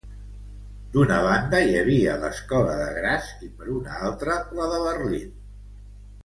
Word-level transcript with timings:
D'una 0.93 1.17
banda 1.27 1.59
hi 1.65 1.75
havia 1.81 2.15
l'escola 2.23 2.79
de 2.79 2.87
Graz 2.97 3.29
i 3.49 3.51
per 3.61 3.69
una 3.75 3.99
altra 4.09 4.39
la 4.61 4.67
de 4.73 4.81
Berlín. 4.89 5.31